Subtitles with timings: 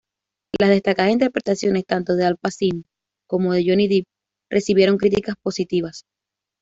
[0.59, 2.85] Las destacadas interpretaciones tanto de Al Pacino,
[3.27, 4.07] como de Johnny Depp
[4.49, 6.05] recibieron críticas positivas.